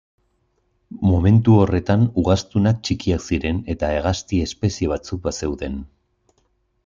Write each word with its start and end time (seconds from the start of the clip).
Momentu 1.07 1.57
horretan 1.63 2.05
ugaztunak 2.21 2.79
txikiak 2.89 3.27
ziren 3.33 3.61
eta 3.75 3.91
hegazti 3.97 4.41
espezie 4.49 4.89
batzuk 4.95 5.21
bazeuden. 5.29 5.79